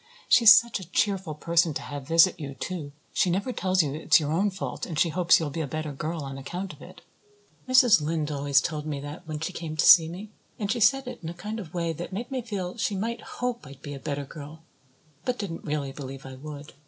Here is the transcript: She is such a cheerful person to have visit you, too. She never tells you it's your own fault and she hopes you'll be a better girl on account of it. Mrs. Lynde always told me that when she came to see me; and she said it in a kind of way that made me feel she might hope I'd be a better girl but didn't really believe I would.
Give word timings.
She 0.27 0.45
is 0.45 0.55
such 0.55 0.79
a 0.79 0.89
cheerful 0.89 1.35
person 1.35 1.75
to 1.75 1.81
have 1.83 2.07
visit 2.07 2.39
you, 2.39 2.55
too. 2.55 2.91
She 3.13 3.29
never 3.29 3.53
tells 3.53 3.83
you 3.83 3.93
it's 3.93 4.19
your 4.19 4.31
own 4.31 4.49
fault 4.49 4.87
and 4.87 4.97
she 4.97 5.09
hopes 5.09 5.39
you'll 5.39 5.51
be 5.51 5.61
a 5.61 5.67
better 5.67 5.91
girl 5.91 6.23
on 6.23 6.39
account 6.39 6.73
of 6.73 6.81
it. 6.81 7.01
Mrs. 7.69 8.01
Lynde 8.01 8.31
always 8.31 8.61
told 8.61 8.87
me 8.87 8.99
that 9.01 9.27
when 9.27 9.39
she 9.39 9.53
came 9.53 9.77
to 9.77 9.85
see 9.85 10.09
me; 10.09 10.31
and 10.57 10.71
she 10.71 10.79
said 10.79 11.05
it 11.07 11.19
in 11.21 11.29
a 11.29 11.35
kind 11.35 11.59
of 11.59 11.75
way 11.75 11.93
that 11.93 12.13
made 12.13 12.31
me 12.31 12.41
feel 12.41 12.77
she 12.79 12.95
might 12.95 13.21
hope 13.21 13.67
I'd 13.67 13.83
be 13.83 13.93
a 13.93 13.99
better 13.99 14.25
girl 14.25 14.63
but 15.23 15.37
didn't 15.37 15.65
really 15.65 15.91
believe 15.91 16.25
I 16.25 16.33
would. 16.33 16.73